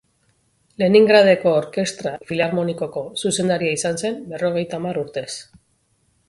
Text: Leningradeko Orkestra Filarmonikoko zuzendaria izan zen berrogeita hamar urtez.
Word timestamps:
Leningradeko 0.83 1.51
Orkestra 1.57 2.13
Filarmonikoko 2.31 3.03
zuzendaria 3.25 3.77
izan 3.81 4.01
zen 4.05 4.19
berrogeita 4.33 4.81
hamar 4.81 5.01
urtez. 5.05 5.29